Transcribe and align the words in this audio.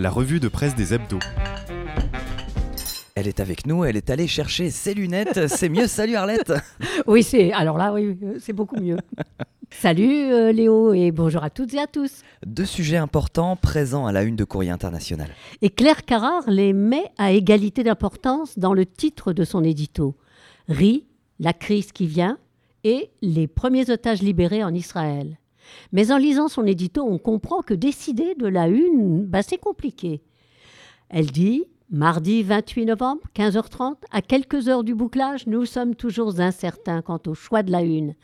la 0.00 0.08
revue 0.08 0.40
de 0.40 0.48
presse 0.48 0.74
des 0.74 0.94
hebdos. 0.94 1.18
Elle 3.14 3.28
est 3.28 3.38
avec 3.38 3.66
nous, 3.66 3.84
elle 3.84 3.98
est 3.98 4.08
allée 4.08 4.26
chercher 4.26 4.70
ses 4.70 4.94
lunettes. 4.94 5.46
C'est 5.48 5.68
mieux, 5.68 5.86
salut 5.86 6.16
Arlette 6.16 6.54
Oui, 7.06 7.22
c'est 7.22 7.52
alors 7.52 7.76
là, 7.76 7.92
oui, 7.92 8.18
c'est 8.38 8.54
beaucoup 8.54 8.80
mieux. 8.80 8.96
Salut 9.70 10.32
euh, 10.32 10.52
Léo 10.52 10.94
et 10.94 11.12
bonjour 11.12 11.44
à 11.44 11.50
toutes 11.50 11.74
et 11.74 11.78
à 11.78 11.86
tous. 11.86 12.22
Deux 12.46 12.64
sujets 12.64 12.96
importants 12.96 13.56
présents 13.56 14.06
à 14.06 14.12
la 14.12 14.22
une 14.22 14.36
de 14.36 14.44
Courrier 14.44 14.70
International. 14.70 15.28
Et 15.60 15.68
Claire 15.68 16.06
Carrard 16.06 16.44
les 16.48 16.72
met 16.72 17.04
à 17.18 17.32
égalité 17.32 17.82
d'importance 17.82 18.58
dans 18.58 18.72
le 18.72 18.86
titre 18.86 19.34
de 19.34 19.44
son 19.44 19.62
édito. 19.62 20.16
Ri, 20.66 21.04
la 21.38 21.52
crise 21.52 21.92
qui 21.92 22.06
vient 22.06 22.38
et 22.84 23.10
les 23.20 23.46
premiers 23.46 23.90
otages 23.90 24.22
libérés 24.22 24.64
en 24.64 24.72
Israël. 24.72 25.39
Mais 25.92 26.12
en 26.12 26.18
lisant 26.18 26.48
son 26.48 26.66
édito, 26.66 27.02
on 27.02 27.18
comprend 27.18 27.62
que 27.62 27.74
décider 27.74 28.34
de 28.34 28.46
la 28.46 28.68
une, 28.68 29.24
bah, 29.26 29.42
c'est 29.42 29.58
compliqué. 29.58 30.22
Elle 31.08 31.30
dit 31.30 31.64
Mardi 31.92 32.44
28 32.44 32.86
novembre, 32.86 33.22
15h30, 33.34 33.96
à 34.12 34.22
quelques 34.22 34.68
heures 34.68 34.84
du 34.84 34.94
bouclage, 34.94 35.48
nous 35.48 35.66
sommes 35.66 35.96
toujours 35.96 36.38
incertains 36.38 37.02
quant 37.02 37.18
au 37.26 37.34
choix 37.34 37.64
de 37.64 37.72
la 37.72 37.82
une, 37.82 38.14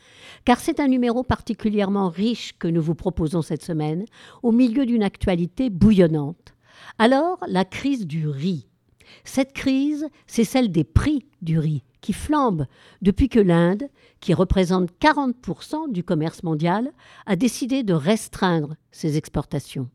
car 0.45 0.61
c'est 0.61 0.79
un 0.79 0.87
numéro 0.87 1.21
particulièrement 1.21 2.07
riche 2.07 2.53
que 2.57 2.69
nous 2.69 2.81
vous 2.81 2.95
proposons 2.95 3.41
cette 3.41 3.65
semaine, 3.65 4.05
au 4.41 4.53
milieu 4.53 4.85
d'une 4.85 5.03
actualité 5.03 5.69
bouillonnante. 5.69 6.55
Alors, 6.97 7.39
la 7.45 7.65
crise 7.65 8.07
du 8.07 8.29
riz. 8.29 8.69
Cette 9.25 9.51
crise, 9.51 10.07
c'est 10.27 10.45
celle 10.45 10.71
des 10.71 10.85
prix 10.85 11.25
du 11.41 11.59
riz, 11.59 11.83
qui 12.01 12.13
flambent 12.13 12.65
depuis 13.01 13.29
que 13.29 13.39
l'Inde, 13.39 13.89
qui 14.19 14.33
représente 14.33 14.91
40% 14.99 15.91
du 15.91 16.03
commerce 16.03 16.43
mondial, 16.43 16.91
a 17.25 17.35
décidé 17.35 17.83
de 17.83 17.93
restreindre 17.93 18.75
ses 18.91 19.17
exportations. 19.17 19.89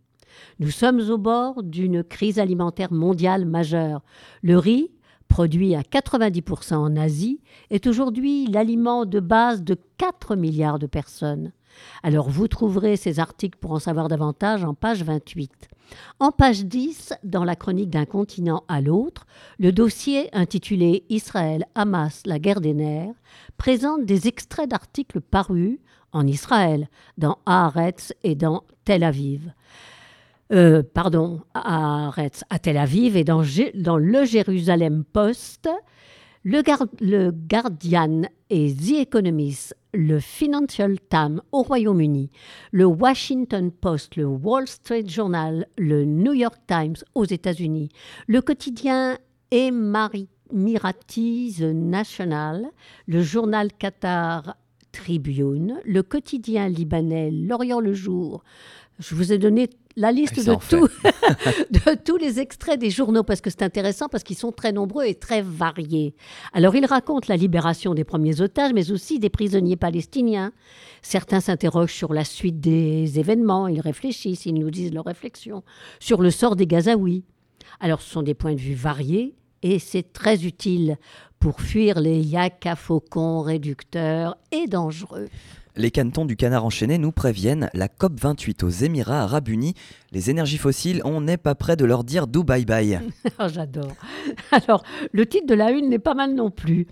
Nous 0.58 0.70
sommes 0.70 1.00
au 1.10 1.18
bord 1.18 1.62
d'une 1.62 2.02
crise 2.02 2.38
alimentaire 2.38 2.92
mondiale 2.92 3.44
majeure. 3.44 4.02
Le 4.42 4.58
riz, 4.58 4.90
produit 5.32 5.74
à 5.74 5.80
90% 5.80 6.74
en 6.74 6.94
Asie, 6.94 7.40
est 7.70 7.86
aujourd'hui 7.86 8.46
l'aliment 8.48 9.06
de 9.06 9.18
base 9.18 9.62
de 9.62 9.78
4 9.96 10.36
milliards 10.36 10.78
de 10.78 10.86
personnes. 10.86 11.52
Alors 12.02 12.28
vous 12.28 12.48
trouverez 12.48 12.98
ces 12.98 13.18
articles 13.18 13.58
pour 13.58 13.72
en 13.72 13.78
savoir 13.78 14.08
davantage 14.08 14.62
en 14.62 14.74
page 14.74 15.02
28. 15.02 15.70
En 16.20 16.32
page 16.32 16.66
10, 16.66 17.14
dans 17.24 17.44
la 17.44 17.56
chronique 17.56 17.88
d'un 17.88 18.04
continent 18.04 18.64
à 18.68 18.82
l'autre, 18.82 19.26
le 19.58 19.72
dossier 19.72 20.28
intitulé 20.36 21.06
Israël, 21.08 21.64
Hamas, 21.74 22.24
la 22.26 22.38
guerre 22.38 22.60
des 22.60 22.74
nerfs 22.74 23.14
présente 23.56 24.04
des 24.04 24.28
extraits 24.28 24.68
d'articles 24.68 25.22
parus 25.22 25.78
en 26.12 26.26
Israël, 26.26 26.90
dans 27.16 27.38
Haaretz 27.46 28.12
et 28.22 28.34
dans 28.34 28.64
Tel 28.84 29.02
Aviv. 29.02 29.50
Euh, 30.52 30.82
pardon, 30.82 31.40
à, 31.54 32.12
Tel 32.60 32.76
Aviv 32.76 33.16
et 33.16 33.24
dans, 33.24 33.40
le 33.40 34.24
Jérusalem 34.26 35.02
Post, 35.02 35.70
le, 36.44 37.30
Guardian 37.30 38.22
et 38.50 38.74
The 38.74 39.00
Economist, 39.00 39.74
le 39.94 40.20
Financial 40.20 40.94
Times 41.08 41.40
au 41.52 41.62
Royaume-Uni, 41.62 42.28
le 42.70 42.84
Washington 42.84 43.70
Post, 43.70 44.16
le 44.16 44.26
Wall 44.26 44.68
Street 44.68 45.04
Journal, 45.06 45.66
le 45.78 46.04
New 46.04 46.34
York 46.34 46.58
Times 46.66 46.96
aux 47.14 47.24
États-Unis, 47.24 47.88
le 48.26 48.42
quotidien 48.42 49.16
Emirati 49.50 51.56
National, 51.62 52.66
le 53.06 53.22
journal 53.22 53.72
Qatar 53.72 54.56
Tribune, 54.92 55.80
le 55.86 56.02
quotidien 56.02 56.68
libanais 56.68 57.30
L'Orient 57.30 57.80
le 57.80 57.94
Jour, 57.94 58.44
je 59.02 59.14
vous 59.14 59.32
ai 59.32 59.38
donné 59.38 59.68
la 59.96 60.12
liste 60.12 60.36
de, 60.36 60.52
de, 61.70 62.02
tous 62.02 62.16
les 62.16 62.40
extraits 62.40 62.80
des 62.80 62.90
journaux 62.90 63.22
parce 63.24 63.40
que 63.40 63.50
c'est 63.50 63.62
intéressant 63.62 64.08
parce 64.08 64.22
qu'ils 64.22 64.36
sont 64.36 64.52
très 64.52 64.72
nombreux 64.72 65.04
et 65.04 65.14
très 65.14 65.42
variés. 65.42 66.14
Alors 66.52 66.74
ils 66.76 66.86
racontent 66.86 67.26
la 67.28 67.36
libération 67.36 67.94
des 67.94 68.04
premiers 68.04 68.40
otages 68.40 68.72
mais 68.72 68.90
aussi 68.90 69.18
des 69.18 69.30
prisonniers 69.30 69.76
palestiniens. 69.76 70.52
Certains 71.02 71.40
s'interrogent 71.40 71.92
sur 71.92 72.14
la 72.14 72.24
suite 72.24 72.60
des 72.60 73.18
événements, 73.18 73.68
ils 73.68 73.80
réfléchissent, 73.80 74.46
ils 74.46 74.54
nous 74.54 74.70
disent 74.70 74.94
leurs 74.94 75.04
réflexions 75.04 75.62
sur 75.98 76.22
le 76.22 76.30
sort 76.30 76.56
des 76.56 76.66
Gazaouis. 76.66 77.24
Alors 77.80 78.00
ce 78.00 78.10
sont 78.10 78.22
des 78.22 78.34
points 78.34 78.54
de 78.54 78.60
vue 78.60 78.74
variés 78.74 79.34
et 79.62 79.78
c'est 79.78 80.12
très 80.12 80.44
utile 80.44 80.96
pour 81.42 81.60
fuir 81.60 81.98
les 81.98 82.20
yaks 82.20 82.66
à 82.66 82.76
faucons 82.76 83.40
réducteurs 83.40 84.36
et 84.52 84.68
dangereux. 84.68 85.28
Les 85.74 85.90
canetons 85.90 86.24
du 86.24 86.36
canard 86.36 86.64
enchaîné 86.64 86.98
nous 86.98 87.10
préviennent, 87.10 87.68
la 87.74 87.88
COP28 87.88 88.64
aux 88.64 88.68
Émirats 88.68 89.22
arabes 89.22 89.48
unis, 89.48 89.74
les 90.12 90.30
énergies 90.30 90.56
fossiles, 90.56 91.02
on 91.04 91.20
n'est 91.20 91.38
pas 91.38 91.56
prêt 91.56 91.74
de 91.74 91.84
leur 91.84 92.04
dire 92.04 92.28
do 92.28 92.44
bye 92.44 92.64
bye. 92.64 93.00
Oh, 93.40 93.48
j'adore. 93.52 93.90
Alors, 94.52 94.84
le 95.10 95.26
titre 95.26 95.48
de 95.48 95.54
la 95.54 95.72
une 95.72 95.88
n'est 95.88 95.98
pas 95.98 96.14
mal 96.14 96.32
non 96.36 96.52
plus. 96.52 96.86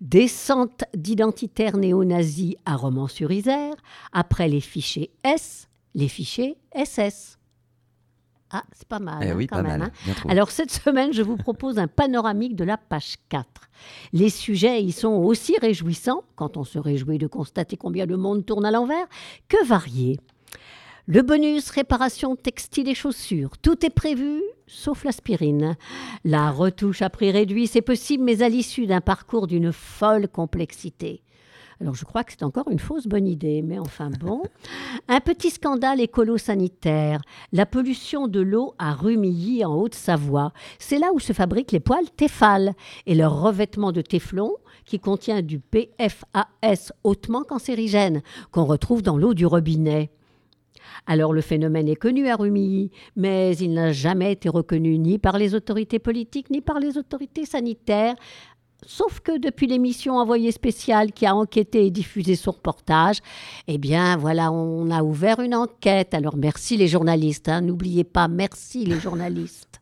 Descente 0.00 0.84
d'identitaires 0.96 1.76
néo-nazis 1.76 2.54
à 2.64 2.76
Romans-sur-Isère, 2.76 3.74
après 4.12 4.48
les 4.48 4.60
fichiers 4.60 5.10
S, 5.24 5.68
les 5.96 6.08
fichiers 6.08 6.58
SS. 6.76 7.35
Ah, 8.50 8.62
c'est 8.72 8.86
pas 8.86 8.98
mal. 9.00 9.18
Eh 9.22 9.30
hein, 9.30 9.34
oui, 9.36 9.46
quand 9.46 9.56
pas 9.56 9.62
même, 9.62 9.80
mal. 9.80 9.92
hein. 10.08 10.12
Alors 10.28 10.50
cette 10.50 10.70
semaine, 10.70 11.12
je 11.12 11.22
vous 11.22 11.36
propose 11.36 11.78
un 11.78 11.88
panoramique 11.88 12.54
de 12.54 12.64
la 12.64 12.76
page 12.76 13.16
4. 13.28 13.46
Les 14.12 14.30
sujets 14.30 14.82
y 14.82 14.92
sont 14.92 15.12
aussi 15.14 15.56
réjouissants, 15.60 16.22
quand 16.36 16.56
on 16.56 16.64
se 16.64 16.78
réjouit 16.78 17.18
de 17.18 17.26
constater 17.26 17.76
combien 17.76 18.06
le 18.06 18.16
monde 18.16 18.46
tourne 18.46 18.64
à 18.64 18.70
l'envers, 18.70 19.06
que 19.48 19.64
variés. 19.66 20.18
Le 21.06 21.22
bonus 21.22 21.70
réparation 21.70 22.34
textile 22.34 22.88
et 22.88 22.94
chaussures, 22.94 23.58
tout 23.58 23.84
est 23.84 23.90
prévu 23.90 24.42
sauf 24.66 25.04
l'aspirine. 25.04 25.76
La 26.24 26.50
retouche 26.50 27.02
à 27.02 27.10
prix 27.10 27.30
réduit, 27.30 27.66
c'est 27.66 27.82
possible, 27.82 28.24
mais 28.24 28.42
à 28.42 28.48
l'issue 28.48 28.86
d'un 28.86 29.00
parcours 29.00 29.46
d'une 29.46 29.72
folle 29.72 30.28
complexité. 30.28 31.22
Alors 31.80 31.94
je 31.94 32.04
crois 32.04 32.24
que 32.24 32.32
c'est 32.32 32.42
encore 32.42 32.70
une 32.70 32.78
fausse 32.78 33.06
bonne 33.06 33.26
idée, 33.26 33.60
mais 33.60 33.78
enfin 33.78 34.08
bon. 34.08 34.42
Un 35.08 35.20
petit 35.20 35.50
scandale 35.50 36.00
écolo-sanitaire. 36.00 37.20
La 37.52 37.66
pollution 37.66 38.28
de 38.28 38.40
l'eau 38.40 38.74
à 38.78 38.94
Rumilly 38.94 39.62
en 39.64 39.74
Haute-Savoie. 39.74 40.52
C'est 40.78 40.98
là 40.98 41.12
où 41.12 41.20
se 41.20 41.34
fabriquent 41.34 41.72
les 41.72 41.80
poils 41.80 42.10
Tefal 42.16 42.72
et 43.04 43.14
leur 43.14 43.42
revêtement 43.42 43.92
de 43.92 44.00
téflon 44.00 44.54
qui 44.86 44.98
contient 45.00 45.42
du 45.42 45.58
PFAS 45.58 46.92
hautement 47.04 47.42
cancérigène 47.42 48.22
qu'on 48.52 48.64
retrouve 48.64 49.02
dans 49.02 49.18
l'eau 49.18 49.34
du 49.34 49.44
robinet. 49.44 50.10
Alors 51.06 51.32
le 51.32 51.40
phénomène 51.40 51.88
est 51.88 51.96
connu 51.96 52.28
à 52.28 52.36
Rumilly, 52.36 52.90
mais 53.16 53.56
il 53.56 53.74
n'a 53.74 53.92
jamais 53.92 54.32
été 54.32 54.48
reconnu 54.48 54.98
ni 54.98 55.18
par 55.18 55.38
les 55.38 55.54
autorités 55.54 55.98
politiques 55.98 56.50
ni 56.50 56.60
par 56.60 56.80
les 56.80 56.96
autorités 56.96 57.44
sanitaires, 57.44 58.14
Sauf 58.84 59.20
que 59.20 59.38
depuis 59.38 59.66
l'émission 59.66 60.18
Envoyé 60.18 60.52
spécial 60.52 61.12
qui 61.12 61.26
a 61.26 61.34
enquêté 61.34 61.86
et 61.86 61.90
diffusé 61.90 62.36
son 62.36 62.52
reportage, 62.52 63.20
eh 63.68 63.78
bien 63.78 64.16
voilà, 64.16 64.52
on 64.52 64.90
a 64.90 65.02
ouvert 65.02 65.40
une 65.40 65.54
enquête. 65.54 66.14
Alors 66.14 66.36
merci 66.36 66.76
les 66.76 66.88
journalistes, 66.88 67.48
hein. 67.48 67.62
n'oubliez 67.62 68.04
pas, 68.04 68.28
merci 68.28 68.84
les 68.84 69.00
journalistes. 69.00 69.80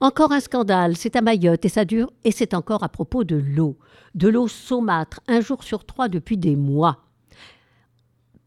Encore 0.00 0.30
un 0.30 0.40
scandale, 0.40 0.96
c'est 0.96 1.16
à 1.16 1.22
Mayotte 1.22 1.64
et 1.64 1.68
ça 1.68 1.84
dure, 1.84 2.12
et 2.24 2.30
c'est 2.30 2.54
encore 2.54 2.84
à 2.84 2.88
propos 2.88 3.24
de 3.24 3.34
l'eau. 3.34 3.76
De 4.14 4.28
l'eau 4.28 4.46
saumâtre, 4.46 5.20
un 5.26 5.40
jour 5.40 5.64
sur 5.64 5.84
trois 5.84 6.08
depuis 6.08 6.36
des 6.36 6.54
mois. 6.54 7.07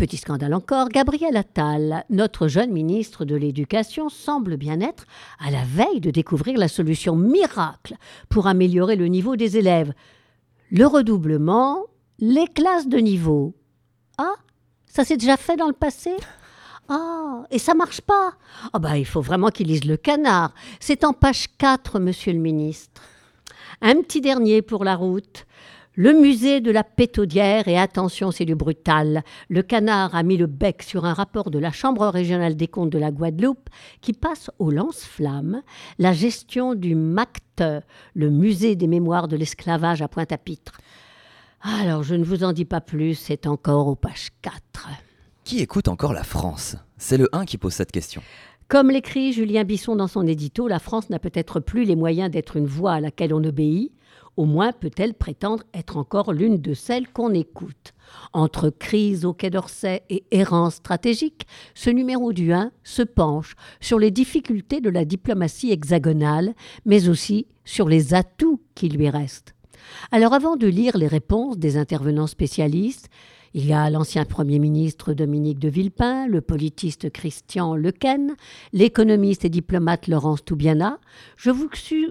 Petit 0.01 0.17
scandale 0.17 0.55
encore, 0.55 0.89
Gabriel 0.89 1.37
Attal, 1.37 2.05
notre 2.09 2.47
jeune 2.47 2.71
ministre 2.71 3.23
de 3.23 3.35
l'Éducation, 3.35 4.09
semble 4.09 4.57
bien 4.57 4.81
être 4.81 5.05
à 5.37 5.51
la 5.51 5.63
veille 5.63 6.01
de 6.01 6.09
découvrir 6.09 6.57
la 6.57 6.67
solution 6.67 7.15
miracle 7.15 7.93
pour 8.27 8.47
améliorer 8.47 8.95
le 8.95 9.05
niveau 9.05 9.35
des 9.35 9.57
élèves. 9.57 9.93
Le 10.71 10.87
redoublement, 10.87 11.83
les 12.17 12.47
classes 12.47 12.87
de 12.87 12.97
niveau. 12.97 13.53
Ah, 14.17 14.33
ça 14.87 15.05
s'est 15.05 15.17
déjà 15.17 15.37
fait 15.37 15.55
dans 15.55 15.67
le 15.67 15.73
passé? 15.73 16.15
Ah, 16.89 17.43
et 17.51 17.59
ça 17.59 17.75
marche 17.75 18.01
pas? 18.01 18.31
Ah 18.73 18.79
bah 18.79 18.97
il 18.97 19.05
faut 19.05 19.21
vraiment 19.21 19.49
qu'il 19.49 19.67
lise 19.67 19.85
le 19.85 19.97
canard. 19.97 20.51
C'est 20.79 21.03
en 21.03 21.13
page 21.13 21.45
4, 21.59 21.99
monsieur 21.99 22.33
le 22.33 22.39
ministre. 22.39 23.03
Un 23.81 24.01
petit 24.01 24.21
dernier 24.21 24.63
pour 24.63 24.83
la 24.83 24.95
route. 24.95 25.45
Le 25.95 26.13
musée 26.13 26.61
de 26.61 26.71
la 26.71 26.85
pétaudière, 26.85 27.67
et 27.67 27.77
attention, 27.77 28.31
c'est 28.31 28.45
du 28.45 28.55
brutal. 28.55 29.23
Le 29.49 29.61
canard 29.61 30.15
a 30.15 30.23
mis 30.23 30.37
le 30.37 30.47
bec 30.47 30.83
sur 30.83 31.03
un 31.03 31.13
rapport 31.13 31.51
de 31.51 31.59
la 31.59 31.73
Chambre 31.73 32.07
régionale 32.07 32.55
des 32.55 32.69
comptes 32.69 32.91
de 32.91 32.97
la 32.97 33.11
Guadeloupe 33.11 33.69
qui 33.99 34.13
passe 34.13 34.49
au 34.57 34.71
lance-flamme 34.71 35.61
la 35.99 36.13
gestion 36.13 36.75
du 36.75 36.95
MACT, 36.95 37.63
le 38.13 38.29
musée 38.29 38.77
des 38.77 38.87
mémoires 38.87 39.27
de 39.27 39.35
l'esclavage 39.35 40.01
à 40.01 40.07
Pointe-à-Pitre. 40.07 40.77
Alors, 41.61 42.03
je 42.03 42.15
ne 42.15 42.23
vous 42.23 42.45
en 42.45 42.53
dis 42.53 42.63
pas 42.63 42.79
plus, 42.79 43.15
c'est 43.15 43.45
encore 43.45 43.87
aux 43.87 43.95
pages 43.95 44.29
4. 44.43 44.87
Qui 45.43 45.59
écoute 45.59 45.89
encore 45.89 46.13
la 46.13 46.23
France? 46.23 46.77
C'est 46.95 47.17
le 47.17 47.27
1 47.33 47.43
qui 47.43 47.57
pose 47.57 47.73
cette 47.73 47.91
question. 47.91 48.21
Comme 48.69 48.89
l'écrit 48.89 49.33
Julien 49.33 49.65
Bisson 49.65 49.97
dans 49.97 50.07
son 50.07 50.25
édito, 50.25 50.69
la 50.69 50.79
France 50.79 51.09
n'a 51.09 51.19
peut-être 51.19 51.59
plus 51.59 51.83
les 51.83 51.97
moyens 51.97 52.31
d'être 52.31 52.55
une 52.55 52.65
voix 52.65 52.93
à 52.93 52.99
laquelle 53.01 53.33
on 53.33 53.43
obéit, 53.43 53.91
Au 54.37 54.45
moins 54.45 54.71
peut-elle 54.71 55.13
prétendre 55.13 55.63
être 55.73 55.97
encore 55.97 56.31
l'une 56.33 56.57
de 56.57 56.73
celles 56.73 57.07
qu'on 57.09 57.33
écoute. 57.33 57.93
Entre 58.33 58.69
crise 58.69 59.25
au 59.25 59.33
Quai 59.33 59.49
d'Orsay 59.49 60.03
et 60.09 60.23
errance 60.31 60.75
stratégique, 60.75 61.45
ce 61.75 61.89
numéro 61.89 62.33
du 62.33 62.53
1 62.53 62.71
se 62.83 63.01
penche 63.01 63.55
sur 63.79 63.99
les 63.99 64.11
difficultés 64.11 64.81
de 64.81 64.89
la 64.89 65.05
diplomatie 65.05 65.71
hexagonale, 65.71 66.53
mais 66.85 67.09
aussi 67.09 67.47
sur 67.65 67.89
les 67.89 68.13
atouts 68.13 68.61
qui 68.73 68.89
lui 68.89 69.09
restent. 69.09 69.53
Alors 70.11 70.33
avant 70.33 70.55
de 70.55 70.67
lire 70.67 70.97
les 70.97 71.07
réponses 71.07 71.57
des 71.57 71.77
intervenants 71.77 72.27
spécialistes, 72.27 73.09
il 73.53 73.65
y 73.65 73.73
a 73.73 73.89
l'ancien 73.89 74.23
Premier 74.23 74.59
ministre 74.59 75.13
Dominique 75.13 75.59
de 75.59 75.67
Villepin, 75.67 76.25
le 76.27 76.39
politiste 76.39 77.09
Christian 77.09 77.75
Lequen, 77.75 78.35
l'économiste 78.71 79.43
et 79.43 79.49
diplomate 79.49 80.07
Laurence 80.07 80.45
Toubiana. 80.45 80.99
Je 81.35 81.51
vous, 81.51 81.69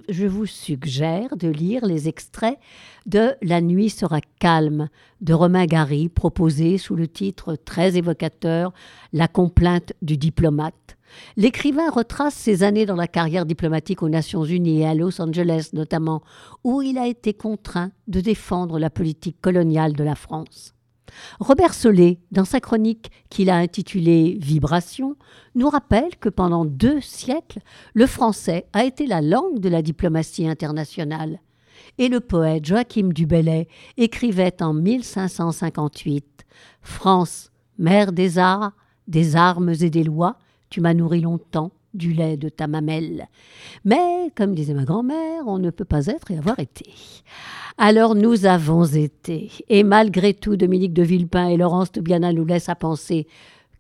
je 0.09 0.27
vous, 0.27 0.45
suggère 0.45 1.37
de 1.37 1.49
lire 1.49 1.87
les 1.87 2.09
extraits 2.09 2.59
de 3.07 3.35
La 3.41 3.63
nuit 3.63 3.89
sera 3.89 4.21
calme 4.39 4.89
de 5.23 5.33
Romain 5.33 5.65
Gary, 5.65 6.11
proposé 6.11 6.77
sous 6.77 6.95
le 6.95 7.09
titre 7.09 7.57
très 7.57 7.97
évocateur 7.97 8.75
La 9.15 9.27
complainte 9.27 9.95
du 10.03 10.19
diplomate. 10.19 10.99
L'écrivain 11.39 11.91
retrace 11.91 12.35
ses 12.35 12.63
années 12.63 12.87
dans 12.87 12.97
la 12.97 13.09
carrière 13.09 13.47
diplomatique 13.47 14.03
aux 14.03 14.11
Nations 14.11 14.45
Unies 14.45 14.83
et 14.83 14.87
à 14.87 14.95
Los 14.95 15.21
Angeles 15.23 15.71
notamment, 15.73 16.23
où 16.65 16.83
il 16.83 16.99
a 16.99 17.07
été 17.07 17.33
contraint 17.33 17.93
de 18.09 18.21
défendre 18.21 18.79
la 18.79 18.91
politique 18.91 19.41
coloniale 19.41 19.95
de 19.95 20.05
la 20.05 20.15
France. 20.15 20.75
Robert 21.41 21.75
Solé, 21.75 22.20
dans 22.31 22.44
sa 22.44 22.61
chronique 22.61 23.11
qu'il 23.31 23.50
a 23.50 23.56
intitulée 23.56 24.38
Vibration, 24.41 25.17
nous 25.55 25.69
rappelle 25.69 26.17
que 26.20 26.29
pendant 26.29 26.64
deux 26.64 27.00
siècles, 27.00 27.61
le 27.94 28.06
français 28.06 28.67
a 28.73 28.85
été 28.85 29.06
la 29.06 29.20
langue 29.20 29.58
de 29.58 29.69
la 29.69 29.82
diplomatie 29.82 30.49
internationale. 30.49 31.41
Et 31.99 32.08
le 32.08 32.20
poète 32.20 32.64
Joachim 32.64 33.08
du 33.12 33.26
Bellay 33.26 33.69
écrivait 33.97 34.62
en 34.62 34.75
1558 34.75 36.47
France, 36.82 37.50
mère 37.79 38.12
des 38.12 38.38
arts, 38.38 38.73
des 39.08 39.37
armes 39.37 39.70
et 39.81 39.91
des 39.91 40.05
lois, 40.05 40.37
tu 40.69 40.81
m'as 40.81 40.94
nourri 40.94 41.20
longtemps 41.20 41.73
du 41.95 42.13
lait 42.13 42.37
de 42.37 42.49
ta 42.49 42.67
mamelle. 42.67 43.29
Mais, 43.85 44.31
comme 44.37 44.55
disait 44.55 44.75
ma 44.75 44.85
grand-mère, 44.85 45.45
on 45.47 45.59
ne 45.59 45.71
peut 45.71 45.85
pas 45.85 46.07
être 46.07 46.31
et 46.31 46.39
avoir 46.39 46.59
été. 46.59 46.93
Alors 47.79 48.15
nous 48.15 48.47
avons 48.47 48.85
été. 48.85 49.51
Et 49.69 49.83
malgré 49.83 50.35
tout, 50.35 50.57
Dominique 50.57 50.93
de 50.93 51.03
Villepin 51.03 51.49
et 51.49 51.57
Laurence 51.57 51.93
Toubiana 51.93 52.33
nous 52.33 52.45
laissent 52.45 52.69
à 52.69 52.75
penser 52.75 53.27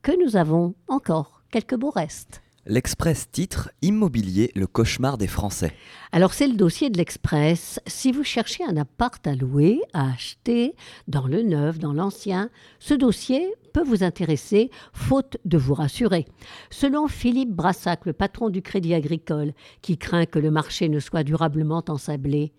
que 0.02 0.12
nous 0.24 0.36
avons 0.36 0.74
encore 0.88 1.42
quelques 1.50 1.76
beaux 1.76 1.90
restes. 1.90 2.42
L'Express 2.66 3.30
titre 3.30 3.70
Immobilier, 3.80 4.52
le 4.54 4.66
cauchemar 4.66 5.16
des 5.16 5.26
Français. 5.26 5.72
Alors 6.12 6.34
c'est 6.34 6.46
le 6.46 6.56
dossier 6.56 6.90
de 6.90 6.98
l'Express. 6.98 7.80
Si 7.86 8.12
vous 8.12 8.22
cherchez 8.22 8.62
un 8.64 8.76
appart 8.76 9.26
à 9.26 9.34
louer, 9.34 9.80
à 9.94 10.12
acheter, 10.12 10.74
dans 11.08 11.26
le 11.26 11.40
neuf, 11.40 11.78
dans 11.78 11.94
l'ancien, 11.94 12.50
ce 12.78 12.92
dossier 12.92 13.50
peut 13.72 13.82
vous 13.82 14.04
intéresser, 14.04 14.70
faute 14.92 15.38
de 15.46 15.56
vous 15.56 15.72
rassurer. 15.72 16.26
Selon 16.68 17.08
Philippe 17.08 17.54
Brassac, 17.54 18.04
le 18.04 18.12
patron 18.12 18.50
du 18.50 18.60
Crédit 18.60 18.92
Agricole, 18.92 19.54
qui 19.80 19.96
craint 19.96 20.26
que 20.26 20.38
le 20.38 20.50
marché 20.50 20.90
ne 20.90 21.00
soit 21.00 21.24
durablement 21.24 21.82
ensablé, 21.88 22.52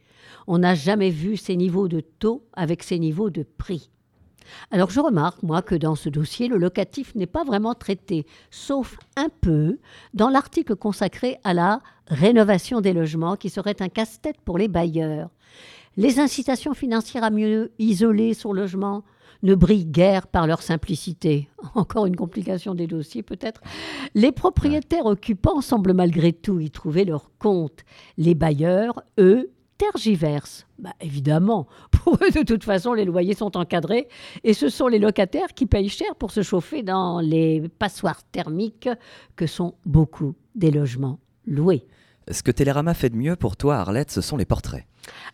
on 0.48 0.58
n'a 0.58 0.74
jamais 0.74 1.12
vu 1.12 1.38
ces 1.38 1.56
niveaux 1.56 1.88
de 1.88 2.00
taux 2.00 2.48
avec 2.54 2.82
ces 2.82 2.98
niveaux 2.98 3.30
de 3.30 3.44
prix. 3.44 3.92
Alors 4.72 4.90
je 4.90 5.00
remarque, 5.00 5.44
moi, 5.44 5.62
que 5.62 5.76
dans 5.76 5.96
ce 5.96 6.10
dossier, 6.10 6.48
le 6.48 6.58
locatif 6.58 7.16
n'est 7.16 7.26
pas 7.26 7.44
vraiment 7.44 7.74
traité, 7.74 8.26
sauf 8.50 8.98
un 9.16 9.30
peu 9.42 9.78
dans 10.14 10.30
l'article 10.30 10.76
consacré 10.76 11.38
à 11.44 11.54
la 11.54 11.82
rénovation 12.08 12.82
des 12.82 12.94
logements, 12.94 13.36
qui 13.36 13.50
serait 13.50 13.82
un 13.82 13.90
casse-tête 13.90 14.42
pour 14.44 14.58
les 14.58 14.68
bailleurs. 14.68 15.30
Les 15.98 16.20
incitations 16.20 16.74
financières 16.74 17.24
à 17.24 17.30
mieux 17.30 17.72
isoler 17.80 18.34
son 18.34 18.54
logement 18.54 19.04
ne 19.44 19.56
brillent 19.56 19.86
guère 19.86 20.28
par 20.28 20.48
leur 20.48 20.62
simplicité. 20.62 21.50
Encore 21.76 22.06
une 22.06 22.16
complication 22.16 22.76
des 22.76 22.88
dossiers 22.88 23.24
peut-être. 23.24 23.62
Les 24.16 24.32
propriétaires 24.32 25.06
occupants 25.06 25.62
semblent 25.62 25.94
malgré 25.94 26.32
tout 26.32 26.60
y 26.60 26.70
trouver 26.70 27.06
leur 27.06 27.32
compte. 27.40 27.84
Les 28.18 28.36
bailleurs, 28.36 29.04
eux, 29.20 29.52
tergiversent. 29.82 30.68
Bah, 30.78 30.94
évidemment, 31.02 31.68
pour 31.92 32.16
eux, 32.22 32.32
de 32.32 32.44
toute 32.44 32.64
façon, 32.64 32.94
les 32.94 33.06
loyers 33.06 33.34
sont 33.34 33.58
encadrés 33.58 34.08
et 34.44 34.54
ce 34.54 34.70
sont 34.70 34.88
les 34.88 35.00
locataires 35.00 35.54
qui 35.56 35.66
payent 35.66 35.90
cher 35.90 36.16
pour 36.16 36.32
se 36.32 36.44
chauffer 36.44 36.84
dans 36.84 37.20
les 37.20 37.68
passoires 37.80 38.24
thermiques 38.32 38.90
que 39.36 39.48
sont 39.48 39.74
beaucoup 39.86 40.36
des 40.56 40.72
logements 40.72 41.20
loués. 41.48 41.86
Ce 42.30 42.44
que 42.44 42.52
Télérama 42.52 42.94
fait 42.94 43.10
de 43.10 43.18
mieux 43.18 43.36
pour 43.36 43.58
toi, 43.58 43.78
Arlette, 43.78 44.12
ce 44.12 44.22
sont 44.22 44.38
les 44.38 44.46
portraits. 44.46 44.86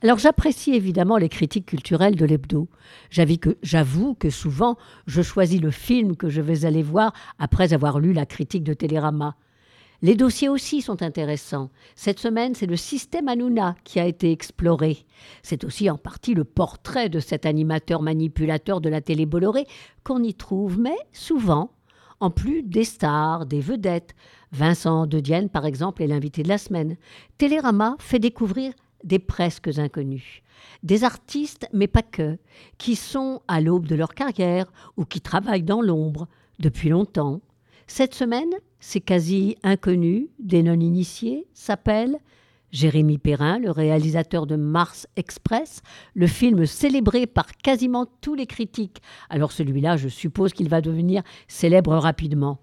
Alors 0.02 0.18
j'apprécie 0.18 0.74
évidemment 0.74 1.18
les 1.18 1.28
critiques 1.28 1.66
culturelles 1.66 2.16
de 2.16 2.26
l'hebdo. 2.26 2.70
J'avoue 3.10 4.14
que, 4.14 4.30
souvent, 4.30 4.78
je 5.08 5.22
choisis 5.22 5.60
le 5.60 5.72
film 5.72 6.16
que 6.16 6.30
je 6.30 6.40
vais 6.40 6.66
aller 6.66 6.84
voir 6.84 7.14
après 7.38 7.74
avoir 7.74 8.00
lu 8.00 8.14
la 8.14 8.26
critique 8.26 8.64
de 8.64 8.74
Télérama. 8.74 9.36
Les 10.04 10.16
dossiers 10.16 10.50
aussi 10.50 10.82
sont 10.82 11.02
intéressants. 11.02 11.72
Cette 11.96 12.20
semaine, 12.20 12.54
c'est 12.54 12.68
le 12.68 12.76
système 12.76 13.28
Hanouna 13.28 13.76
qui 13.84 14.00
a 14.00 14.06
été 14.06 14.32
exploré. 14.32 15.06
C'est 15.42 15.64
aussi 15.64 15.90
en 15.90 15.98
partie 15.98 16.36
le 16.36 16.44
portrait 16.44 17.10
de 17.10 17.20
cet 17.20 17.48
animateur 17.48 18.04
manipulateur 18.04 18.80
de 18.80 18.90
la 18.90 19.02
télé 19.02 19.26
Bolloré 19.26 19.66
qu'on 20.04 20.22
y 20.22 20.36
trouve, 20.36 20.80
mais 20.80 20.98
souvent, 21.14 21.72
en 22.20 22.30
plus 22.30 22.62
des 22.62 22.84
stars, 22.84 23.48
des 23.48 23.60
vedettes. 23.60 24.14
Vincent 24.52 25.08
de 25.08 25.20
Dienne, 25.20 25.50
par 25.50 25.66
exemple, 25.66 26.04
est 26.04 26.08
l'invité 26.08 26.44
de 26.44 26.50
la 26.50 26.60
semaine. 26.60 26.96
Télérama 27.40 27.96
fait 28.00 28.20
découvrir 28.20 28.74
des 29.04 29.20
presque 29.20 29.70
inconnus. 29.80 30.42
Des 30.84 31.04
artistes, 31.04 31.68
mais 31.74 31.88
pas 31.88 32.04
que, 32.04 32.38
qui 32.78 32.96
sont 32.96 33.42
à 33.48 33.62
l'aube 33.62 33.88
de 33.88 33.96
leur 33.96 34.14
carrière 34.14 34.72
ou 34.96 35.06
qui 35.06 35.22
travaillent 35.22 35.64
dans 35.64 35.82
l'ombre 35.82 36.28
depuis 36.60 36.90
longtemps. 36.90 37.42
Cette 37.88 38.14
semaine, 38.14 38.54
c'est 38.80 39.02
quasi 39.02 39.56
inconnu, 39.64 40.30
des 40.40 40.64
non-initiés, 40.64 41.48
s'appelle 41.54 42.18
Jérémy 42.72 43.18
Perrin, 43.18 43.60
le 43.60 43.72
réalisateur 43.72 44.46
de 44.46 44.56
Mars 44.56 45.08
Express, 45.16 45.82
le 46.14 46.28
film 46.28 46.66
célébré 46.66 47.26
par 47.26 47.56
quasiment 47.56 48.06
tous 48.22 48.36
les 48.36 48.46
critiques. 48.46 49.02
Alors 49.30 49.52
celui-là, 49.52 49.98
je 49.98 50.10
suppose 50.10 50.54
qu'il 50.54 50.70
va 50.70 50.82
devenir 50.82 51.24
célèbre 51.48 51.96
rapidement. 51.96 52.60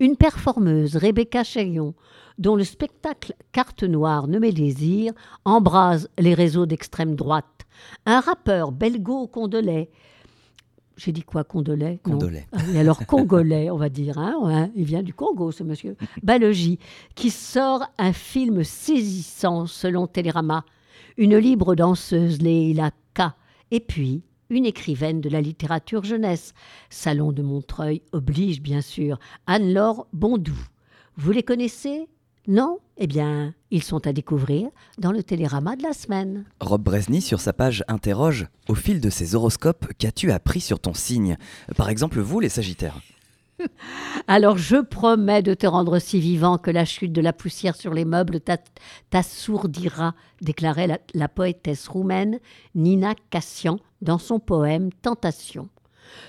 Une 0.00 0.16
performeuse, 0.16 0.96
Rebecca 0.96 1.42
Chaillon, 1.42 1.94
dont 2.38 2.54
le 2.54 2.62
spectacle 2.62 3.34
Carte 3.50 3.82
Noire 3.82 4.28
nommé 4.28 4.52
Désir 4.52 5.12
embrase 5.44 6.08
les 6.18 6.34
réseaux 6.34 6.66
d'extrême 6.66 7.16
droite. 7.16 7.66
Un 8.06 8.20
rappeur 8.20 8.70
belgo-congolais, 8.70 9.90
j'ai 10.98 11.12
dit 11.12 11.22
quoi, 11.22 11.44
Condolais 11.44 12.00
Condolais. 12.02 12.46
Ah 12.52 12.58
alors 12.76 13.06
congolais, 13.06 13.70
on 13.70 13.76
va 13.76 13.88
dire. 13.88 14.18
Hein, 14.18 14.70
il 14.74 14.84
vient 14.84 15.02
du 15.02 15.14
Congo, 15.14 15.52
ce 15.52 15.62
monsieur. 15.62 15.96
Balogi, 16.22 16.78
qui 17.14 17.30
sort 17.30 17.84
un 17.98 18.12
film 18.12 18.64
saisissant 18.64 19.66
selon 19.66 20.08
Télérama. 20.08 20.64
Une 21.16 21.36
libre 21.36 21.76
danseuse, 21.76 22.42
Leila 22.42 22.90
K. 23.14 23.22
Et 23.70 23.80
puis, 23.80 24.22
une 24.50 24.66
écrivaine 24.66 25.20
de 25.20 25.28
la 25.28 25.40
littérature 25.40 26.04
jeunesse. 26.04 26.52
Salon 26.90 27.30
de 27.30 27.42
Montreuil 27.42 28.02
oblige, 28.12 28.60
bien 28.60 28.80
sûr. 28.80 29.20
Anne-Laure 29.46 30.08
Bondou. 30.12 30.58
Vous 31.16 31.30
les 31.30 31.44
connaissez? 31.44 32.08
Non 32.48 32.78
Eh 32.96 33.06
bien, 33.06 33.54
ils 33.70 33.82
sont 33.82 34.06
à 34.06 34.12
découvrir 34.14 34.70
dans 34.96 35.12
le 35.12 35.22
télérama 35.22 35.76
de 35.76 35.82
la 35.82 35.92
semaine. 35.92 36.46
Rob 36.60 36.82
Bresny, 36.82 37.20
sur 37.20 37.40
sa 37.40 37.52
page, 37.52 37.84
interroge 37.88 38.48
Au 38.68 38.74
fil 38.74 39.02
de 39.02 39.10
ces 39.10 39.34
horoscopes, 39.34 39.86
qu'as-tu 39.98 40.32
appris 40.32 40.62
sur 40.62 40.80
ton 40.80 40.94
signe? 40.94 41.36
Par 41.76 41.90
exemple, 41.90 42.20
vous, 42.20 42.40
les 42.40 42.48
Sagittaires 42.48 43.00
alors 44.28 44.56
je 44.56 44.76
promets 44.76 45.42
de 45.42 45.52
te 45.52 45.66
rendre 45.66 45.98
si 45.98 46.20
vivant 46.20 46.58
que 46.58 46.70
la 46.70 46.84
chute 46.84 47.12
de 47.12 47.20
la 47.20 47.32
poussière 47.32 47.74
sur 47.74 47.92
les 47.92 48.04
meubles 48.04 48.38
t'assourdira, 49.10 50.14
déclarait 50.40 50.86
la, 50.86 50.98
la, 51.12 51.28
poétesse 51.28 51.88
roumaine 51.88 52.38
Nina 52.76 53.16
Cassian 53.30 53.80
dans 54.00 54.18
son 54.18 54.38
poème 54.38 54.90
Tentation. 55.02 55.68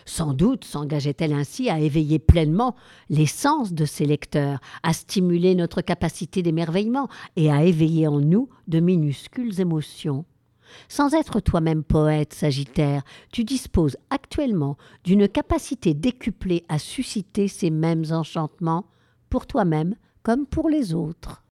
Sans 0.06 0.34
doute 0.34 0.66
s'engageait-elle 0.66 1.34
ainsi 1.34 1.70
à 1.70 1.80
éveiller 1.80 2.20
pleinement 2.20 2.76
l'essence 3.10 3.74
de 3.74 3.86
ses 3.86 4.06
lecteurs, 4.06 4.60
à 4.84 4.94
stimuler 4.94 5.56
notre 5.56 5.82
capacité 5.82 6.42
d'émerveillement 6.42 7.08
et 7.36 7.52
à 7.52 7.64
éveiller 7.64 8.08
en 8.08 8.20
nous 8.20 8.50
de 8.68 8.80
minuscules 8.80 9.60
émotions. 9.60 10.26
Sans 10.88 11.14
être 11.14 11.40
toi-même 11.40 11.84
poète, 11.84 12.34
Sagittaire, 12.34 13.04
tu 13.32 13.44
disposes 13.44 13.98
actuellement 14.10 14.78
d'une 15.04 15.28
capacité 15.28 15.94
décuplée 15.94 16.64
à 16.70 16.80
susciter 16.80 17.48
ces 17.48 17.70
mêmes 17.70 18.06
enchantements, 18.12 18.86
pour 19.30 19.48
toi-même 19.48 19.96
comme 20.24 20.46
pour 20.46 20.70
les 20.70 20.94
autres. 20.94 21.44